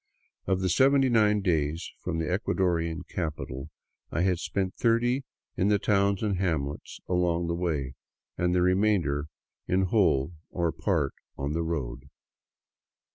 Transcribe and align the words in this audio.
Of 0.47 0.61
the 0.61 0.69
79 0.69 1.41
days 1.41 1.91
from 1.99 2.17
the 2.17 2.25
Ecuadorian 2.25 3.07
capital 3.07 3.69
I 4.09 4.21
had 4.21 4.39
spent 4.39 4.73
thirty 4.73 5.25
in 5.55 5.67
the 5.67 5.77
towns 5.77 6.23
and 6.23 6.37
hamlets 6.39 6.99
along 7.07 7.45
the 7.45 7.53
way, 7.53 7.93
and 8.35 8.55
the 8.55 8.63
remainder 8.63 9.27
in 9.67 9.83
whole 9.83 10.33
or 10.49 10.71
part 10.71 11.13
on 11.37 11.53
the 11.53 11.61
road. 11.61 12.09